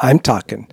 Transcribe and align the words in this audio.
I'm 0.00 0.18
Talking, 0.18 0.66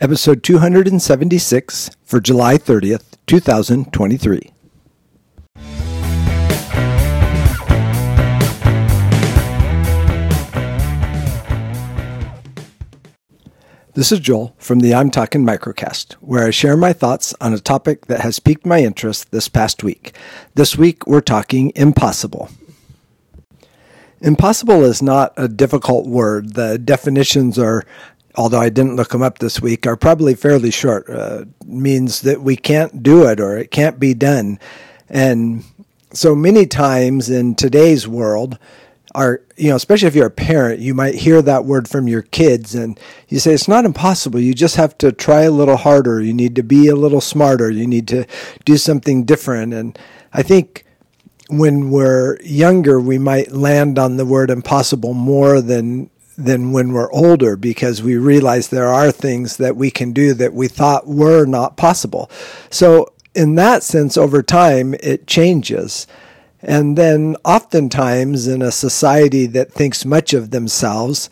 episode 0.00 0.44
276 0.44 1.90
for 2.04 2.20
July 2.20 2.58
30th, 2.58 3.16
2023. 3.26 4.52
This 13.94 14.12
is 14.12 14.20
Joel 14.20 14.54
from 14.58 14.78
the 14.78 14.94
I'm 14.94 15.10
Talking 15.10 15.44
Microcast, 15.44 16.12
where 16.20 16.46
I 16.46 16.50
share 16.50 16.76
my 16.76 16.92
thoughts 16.92 17.34
on 17.40 17.52
a 17.52 17.58
topic 17.58 18.06
that 18.06 18.20
has 18.20 18.38
piqued 18.38 18.64
my 18.64 18.80
interest 18.80 19.32
this 19.32 19.48
past 19.48 19.82
week. 19.82 20.14
This 20.54 20.78
week, 20.78 21.04
we're 21.04 21.20
talking 21.20 21.72
impossible. 21.74 22.48
Impossible 24.20 24.84
is 24.84 25.00
not 25.00 25.32
a 25.36 25.48
difficult 25.48 26.06
word. 26.06 26.54
The 26.54 26.78
definitions 26.78 27.58
are, 27.58 27.84
although 28.38 28.60
I 28.60 28.68
didn't 28.68 28.94
look 28.94 29.10
them 29.10 29.20
up 29.20 29.38
this 29.40 29.60
week, 29.60 29.84
are 29.84 29.96
probably 29.96 30.34
fairly 30.36 30.70
short. 30.70 31.10
Uh, 31.10 31.44
means 31.66 32.22
that 32.22 32.40
we 32.40 32.56
can't 32.56 33.02
do 33.02 33.26
it 33.26 33.40
or 33.40 33.58
it 33.58 33.72
can't 33.72 33.98
be 33.98 34.14
done. 34.14 34.60
And 35.08 35.64
so 36.12 36.36
many 36.36 36.64
times 36.64 37.28
in 37.28 37.56
today's 37.56 38.06
world, 38.06 38.56
are 39.14 39.40
you 39.56 39.70
know 39.70 39.76
especially 39.76 40.06
if 40.06 40.14
you're 40.14 40.26
a 40.26 40.30
parent 40.30 40.80
you 40.80 40.92
might 40.92 41.14
hear 41.14 41.40
that 41.40 41.64
word 41.64 41.88
from 41.88 42.06
your 42.06 42.20
kids 42.20 42.74
and 42.74 43.00
you 43.28 43.38
say 43.38 43.54
it's 43.54 43.66
not 43.66 43.86
impossible 43.86 44.38
you 44.38 44.52
just 44.52 44.76
have 44.76 44.96
to 44.98 45.10
try 45.10 45.44
a 45.44 45.50
little 45.50 45.78
harder 45.78 46.20
you 46.20 46.34
need 46.34 46.54
to 46.54 46.62
be 46.62 46.88
a 46.88 46.94
little 46.94 47.22
smarter 47.22 47.70
you 47.70 47.86
need 47.86 48.06
to 48.06 48.26
do 48.66 48.76
something 48.76 49.24
different 49.24 49.72
and 49.72 49.98
i 50.34 50.42
think 50.42 50.84
when 51.48 51.90
we're 51.90 52.38
younger 52.42 53.00
we 53.00 53.16
might 53.16 53.50
land 53.50 53.98
on 53.98 54.18
the 54.18 54.26
word 54.26 54.50
impossible 54.50 55.14
more 55.14 55.62
than 55.62 56.10
than 56.38 56.72
when 56.72 56.92
we're 56.92 57.12
older 57.12 57.56
because 57.56 58.02
we 58.02 58.16
realize 58.16 58.68
there 58.68 58.88
are 58.88 59.10
things 59.10 59.58
that 59.58 59.76
we 59.76 59.90
can 59.90 60.12
do 60.12 60.32
that 60.32 60.54
we 60.54 60.68
thought 60.68 61.06
were 61.06 61.44
not 61.44 61.76
possible 61.76 62.30
so 62.70 63.12
in 63.34 63.56
that 63.56 63.82
sense 63.82 64.16
over 64.16 64.42
time 64.42 64.94
it 64.94 65.26
changes 65.26 66.06
and 66.62 66.98
then, 66.98 67.36
oftentimes, 67.44 68.48
in 68.48 68.62
a 68.62 68.72
society 68.72 69.46
that 69.46 69.72
thinks 69.72 70.04
much 70.04 70.34
of 70.34 70.50
themselves, 70.50 71.30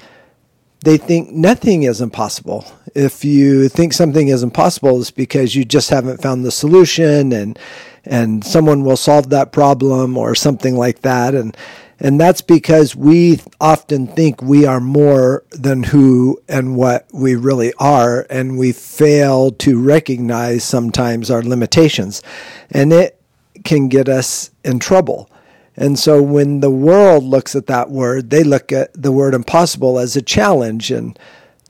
they 0.85 0.97
think 0.97 1.33
nothing 1.33 1.83
is 1.83 2.01
impossible. 2.01 2.65
If 2.95 3.25
you 3.25 3.69
think 3.69 3.93
something 3.93 4.29
is 4.29 4.45
impossible, 4.45 5.01
it's 5.01 5.11
because 5.11 5.57
you 5.57 5.65
just 5.65 5.91
haven't 5.91 6.23
found 6.23 6.45
the 6.45 6.53
solution, 6.53 7.33
and 7.33 7.59
and 8.05 8.45
someone 8.45 8.85
will 8.85 8.97
solve 8.97 9.31
that 9.31 9.51
problem 9.51 10.17
or 10.17 10.37
something 10.37 10.77
like 10.77 11.01
that. 11.01 11.35
And 11.35 11.57
and 11.99 12.21
that's 12.21 12.43
because 12.43 12.95
we 12.95 13.41
often 13.61 14.07
think 14.07 14.43
we 14.43 14.67
are 14.67 14.81
more 14.81 15.45
than 15.51 15.83
who 15.83 16.41
and 16.49 16.77
what 16.77 17.07
we 17.13 17.35
really 17.35 17.73
are, 17.79 18.27
and 18.29 18.59
we 18.59 18.73
fail 18.73 19.51
to 19.53 19.81
recognize 19.81 20.63
sometimes 20.63 21.31
our 21.31 21.43
limitations. 21.43 22.23
And 22.71 22.93
it 22.93 23.21
can 23.65 23.89
get 23.89 24.09
us 24.09 24.51
in 24.63 24.79
trouble. 24.79 25.31
And 25.77 25.99
so 25.99 26.23
when 26.23 26.61
the 26.61 26.71
world 26.71 27.25
looks 27.25 27.55
at 27.55 27.67
that 27.67 27.91
word, 27.91 28.31
they 28.31 28.45
look 28.45 28.73
at 28.73 28.91
the 28.95 29.13
word 29.13 29.35
impossible 29.35 29.99
as 29.99 30.17
a 30.17 30.23
challenge. 30.23 30.91
And 30.91 31.19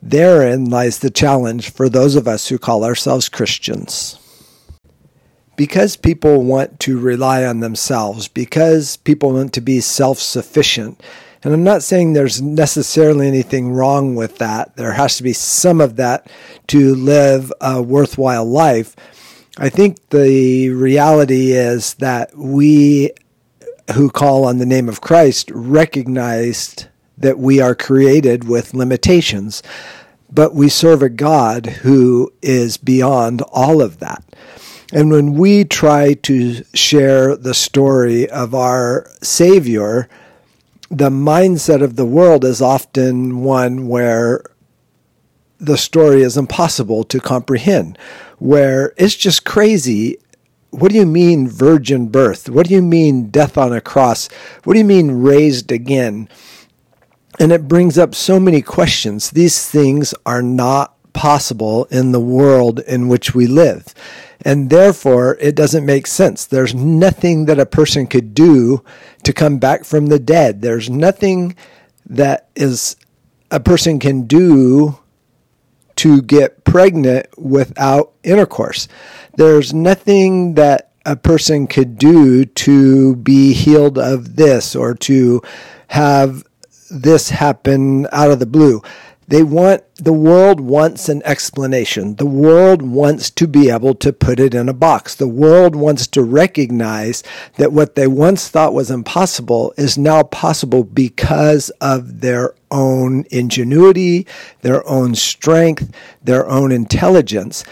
therein 0.02 0.70
lies 0.70 0.98
the 0.98 1.10
challenge 1.10 1.70
for 1.70 1.88
those 1.88 2.16
of 2.16 2.28
us 2.28 2.48
who 2.48 2.58
call 2.58 2.84
ourselves 2.84 3.28
Christians. 3.28 4.18
Because 5.56 5.96
people 5.96 6.42
want 6.42 6.80
to 6.80 6.98
rely 6.98 7.44
on 7.44 7.60
themselves, 7.60 8.28
because 8.28 8.98
people 8.98 9.32
want 9.32 9.54
to 9.54 9.60
be 9.60 9.80
self 9.80 10.18
sufficient, 10.18 11.02
and 11.42 11.54
I'm 11.54 11.64
not 11.64 11.82
saying 11.82 12.12
there's 12.12 12.42
necessarily 12.42 13.28
anything 13.28 13.72
wrong 13.72 14.16
with 14.16 14.38
that. 14.38 14.76
There 14.76 14.92
has 14.92 15.16
to 15.16 15.22
be 15.22 15.32
some 15.32 15.80
of 15.80 15.96
that 15.96 16.28
to 16.68 16.94
live 16.94 17.52
a 17.60 17.80
worthwhile 17.80 18.44
life. 18.44 18.96
I 19.56 19.68
think 19.68 20.08
the 20.10 20.70
reality 20.70 21.52
is 21.52 21.94
that 21.94 22.36
we 22.36 23.12
who 23.94 24.10
call 24.10 24.44
on 24.44 24.58
the 24.58 24.66
name 24.66 24.88
of 24.88 25.00
Christ 25.00 25.50
recognized 25.52 26.86
that 27.16 27.38
we 27.38 27.60
are 27.60 27.74
created 27.74 28.48
with 28.48 28.74
limitations, 28.74 29.62
but 30.30 30.54
we 30.54 30.68
serve 30.68 31.02
a 31.02 31.08
God 31.08 31.66
who 31.66 32.32
is 32.42 32.76
beyond 32.76 33.42
all 33.52 33.80
of 33.80 34.00
that. 34.00 34.24
And 34.96 35.10
when 35.10 35.34
we 35.34 35.62
try 35.62 36.14
to 36.14 36.64
share 36.72 37.36
the 37.36 37.52
story 37.52 38.30
of 38.30 38.54
our 38.54 39.10
Savior, 39.22 40.08
the 40.90 41.10
mindset 41.10 41.82
of 41.82 41.96
the 41.96 42.06
world 42.06 42.46
is 42.46 42.62
often 42.62 43.42
one 43.42 43.88
where 43.88 44.42
the 45.58 45.76
story 45.76 46.22
is 46.22 46.38
impossible 46.38 47.04
to 47.04 47.20
comprehend, 47.20 47.98
where 48.38 48.94
it's 48.96 49.14
just 49.14 49.44
crazy. 49.44 50.16
What 50.70 50.92
do 50.92 50.96
you 50.96 51.04
mean 51.04 51.46
virgin 51.46 52.08
birth? 52.08 52.48
What 52.48 52.68
do 52.68 52.72
you 52.72 52.80
mean 52.80 53.28
death 53.28 53.58
on 53.58 53.74
a 53.74 53.82
cross? 53.82 54.30
What 54.64 54.72
do 54.72 54.78
you 54.78 54.84
mean 54.86 55.10
raised 55.10 55.70
again? 55.70 56.26
And 57.38 57.52
it 57.52 57.68
brings 57.68 57.98
up 57.98 58.14
so 58.14 58.40
many 58.40 58.62
questions. 58.62 59.28
These 59.28 59.68
things 59.68 60.14
are 60.24 60.40
not 60.40 60.94
possible 61.12 61.84
in 61.90 62.12
the 62.12 62.20
world 62.20 62.80
in 62.80 63.08
which 63.08 63.34
we 63.34 63.46
live. 63.46 63.92
And 64.46 64.70
therefore, 64.70 65.36
it 65.40 65.56
doesn't 65.56 65.84
make 65.84 66.06
sense. 66.06 66.46
There's 66.46 66.72
nothing 66.72 67.46
that 67.46 67.58
a 67.58 67.66
person 67.66 68.06
could 68.06 68.32
do 68.32 68.84
to 69.24 69.32
come 69.32 69.58
back 69.58 69.84
from 69.84 70.06
the 70.06 70.20
dead. 70.20 70.62
There's 70.62 70.88
nothing 70.88 71.56
that 72.06 72.48
is 72.54 72.94
a 73.50 73.58
person 73.58 73.98
can 73.98 74.22
do 74.22 75.00
to 75.96 76.22
get 76.22 76.62
pregnant 76.62 77.26
without 77.36 78.12
intercourse. 78.22 78.86
There's 79.34 79.74
nothing 79.74 80.54
that 80.54 80.92
a 81.04 81.16
person 81.16 81.66
could 81.66 81.98
do 81.98 82.44
to 82.44 83.16
be 83.16 83.52
healed 83.52 83.98
of 83.98 84.36
this 84.36 84.76
or 84.76 84.94
to 84.94 85.42
have 85.88 86.44
this 86.88 87.30
happen 87.30 88.06
out 88.12 88.30
of 88.30 88.38
the 88.38 88.46
blue. 88.46 88.80
They 89.28 89.42
want, 89.42 89.82
the 89.96 90.12
world 90.12 90.60
wants 90.60 91.08
an 91.08 91.20
explanation. 91.24 92.14
The 92.14 92.26
world 92.26 92.82
wants 92.82 93.28
to 93.30 93.48
be 93.48 93.70
able 93.70 93.94
to 93.96 94.12
put 94.12 94.38
it 94.38 94.54
in 94.54 94.68
a 94.68 94.74
box. 94.74 95.16
The 95.16 95.26
world 95.26 95.74
wants 95.74 96.06
to 96.08 96.22
recognize 96.22 97.24
that 97.56 97.72
what 97.72 97.96
they 97.96 98.06
once 98.06 98.48
thought 98.48 98.72
was 98.72 98.90
impossible 98.90 99.74
is 99.76 99.98
now 99.98 100.22
possible 100.22 100.84
because 100.84 101.70
of 101.80 102.20
their 102.20 102.54
own 102.70 103.24
ingenuity, 103.30 104.28
their 104.60 104.86
own 104.88 105.16
strength, 105.16 105.92
their 106.22 106.48
own 106.48 106.70
intelligence. 106.70 107.64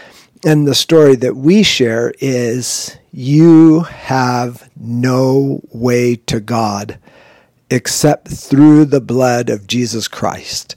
And 0.45 0.67
the 0.67 0.75
story 0.75 1.15
that 1.15 1.37
we 1.37 1.63
share 1.63 2.13
is 2.19 2.97
you 3.11 3.81
have 3.81 4.69
no 4.75 5.61
way 5.71 6.17
to 6.27 6.41
God 6.41 6.99
except 7.69 8.27
through 8.27 8.85
the 8.85 9.01
blood 9.01 9.49
of 9.49 9.67
Jesus 9.67 10.09
Christ. 10.09 10.75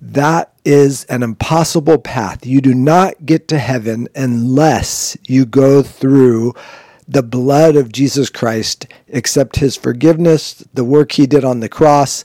That 0.00 0.52
is 0.64 1.04
an 1.04 1.22
impossible 1.22 1.98
path. 1.98 2.46
You 2.46 2.60
do 2.60 2.74
not 2.74 3.26
get 3.26 3.48
to 3.48 3.58
heaven 3.58 4.08
unless 4.14 5.16
you 5.26 5.44
go 5.44 5.82
through 5.82 6.54
the 7.06 7.22
blood 7.22 7.76
of 7.76 7.92
Jesus 7.92 8.30
Christ, 8.30 8.86
accept 9.12 9.56
his 9.56 9.76
forgiveness, 9.76 10.64
the 10.72 10.84
work 10.84 11.12
he 11.12 11.26
did 11.26 11.44
on 11.44 11.60
the 11.60 11.68
cross, 11.68 12.24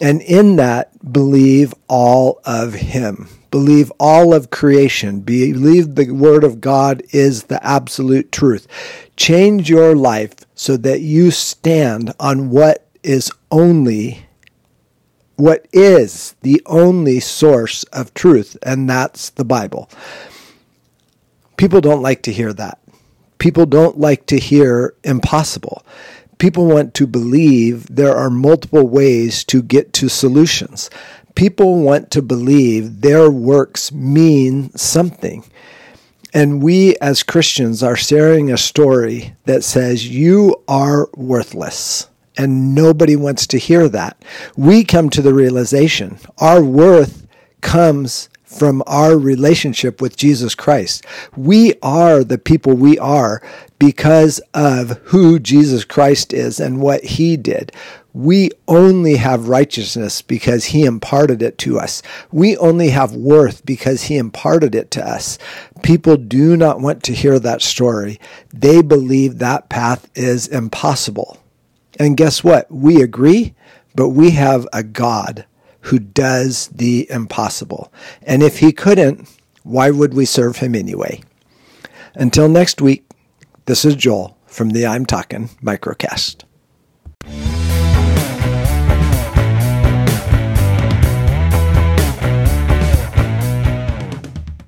and 0.00 0.22
in 0.22 0.56
that 0.56 1.12
believe 1.12 1.74
all 1.88 2.40
of 2.44 2.74
him. 2.74 3.28
Believe 3.50 3.92
all 3.98 4.32
of 4.32 4.50
creation. 4.50 5.20
Believe 5.20 5.96
the 5.96 6.10
word 6.12 6.44
of 6.44 6.60
God 6.60 7.02
is 7.10 7.44
the 7.44 7.64
absolute 7.66 8.30
truth. 8.30 8.68
Change 9.16 9.68
your 9.68 9.96
life 9.96 10.34
so 10.54 10.76
that 10.76 11.00
you 11.00 11.32
stand 11.32 12.14
on 12.20 12.50
what 12.50 12.86
is 13.02 13.32
only 13.50 14.26
what 15.40 15.66
is 15.72 16.34
the 16.42 16.62
only 16.66 17.18
source 17.18 17.82
of 17.84 18.12
truth, 18.12 18.56
and 18.62 18.88
that's 18.88 19.30
the 19.30 19.44
Bible. 19.44 19.90
People 21.56 21.80
don't 21.80 22.02
like 22.02 22.22
to 22.22 22.32
hear 22.32 22.52
that. 22.52 22.78
People 23.38 23.64
don't 23.64 23.98
like 23.98 24.26
to 24.26 24.38
hear 24.38 24.94
impossible. 25.02 25.82
People 26.38 26.66
want 26.66 26.92
to 26.94 27.06
believe 27.06 27.86
there 27.94 28.14
are 28.14 28.30
multiple 28.30 28.86
ways 28.86 29.42
to 29.44 29.62
get 29.62 29.92
to 29.94 30.08
solutions. 30.08 30.90
People 31.34 31.80
want 31.80 32.10
to 32.10 32.22
believe 32.22 33.00
their 33.00 33.30
works 33.30 33.92
mean 33.92 34.70
something. 34.76 35.44
And 36.34 36.62
we 36.62 36.96
as 36.98 37.22
Christians 37.22 37.82
are 37.82 37.96
sharing 37.96 38.52
a 38.52 38.58
story 38.58 39.34
that 39.46 39.64
says 39.64 40.06
you 40.06 40.62
are 40.68 41.08
worthless 41.16 42.08
and 42.36 42.74
nobody 42.74 43.16
wants 43.16 43.46
to 43.48 43.58
hear 43.58 43.88
that. 43.88 44.22
We 44.56 44.84
come 44.84 45.10
to 45.10 45.22
the 45.22 45.34
realization 45.34 46.18
our 46.38 46.62
worth 46.62 47.26
comes 47.60 48.28
from 48.50 48.82
our 48.86 49.16
relationship 49.16 50.00
with 50.00 50.16
Jesus 50.16 50.56
Christ. 50.56 51.06
We 51.36 51.74
are 51.82 52.24
the 52.24 52.38
people 52.38 52.74
we 52.74 52.98
are 52.98 53.40
because 53.78 54.40
of 54.52 54.98
who 55.04 55.38
Jesus 55.38 55.84
Christ 55.84 56.32
is 56.32 56.58
and 56.58 56.80
what 56.80 57.04
he 57.04 57.36
did. 57.36 57.72
We 58.12 58.50
only 58.66 59.16
have 59.16 59.48
righteousness 59.48 60.20
because 60.20 60.66
he 60.66 60.84
imparted 60.84 61.42
it 61.42 61.58
to 61.58 61.78
us. 61.78 62.02
We 62.32 62.56
only 62.56 62.90
have 62.90 63.14
worth 63.14 63.64
because 63.64 64.02
he 64.04 64.16
imparted 64.16 64.74
it 64.74 64.90
to 64.92 65.08
us. 65.08 65.38
People 65.84 66.16
do 66.16 66.56
not 66.56 66.80
want 66.80 67.04
to 67.04 67.14
hear 67.14 67.38
that 67.38 67.62
story. 67.62 68.18
They 68.52 68.82
believe 68.82 69.38
that 69.38 69.68
path 69.68 70.10
is 70.16 70.48
impossible. 70.48 71.38
And 71.98 72.16
guess 72.16 72.44
what? 72.44 72.70
We 72.70 73.02
agree, 73.02 73.54
but 73.94 74.10
we 74.10 74.30
have 74.30 74.66
a 74.72 74.82
God 74.82 75.44
who 75.82 75.98
does 75.98 76.68
the 76.68 77.10
impossible. 77.10 77.92
And 78.22 78.42
if 78.42 78.58
he 78.58 78.72
couldn't, 78.72 79.28
why 79.62 79.90
would 79.90 80.14
we 80.14 80.24
serve 80.24 80.58
him 80.58 80.74
anyway? 80.74 81.22
Until 82.14 82.48
next 82.48 82.80
week, 82.80 83.04
this 83.66 83.84
is 83.84 83.94
Joel 83.94 84.36
from 84.46 84.70
the 84.70 84.86
I'm 84.86 85.06
Talking 85.06 85.48
Microcast. 85.62 86.44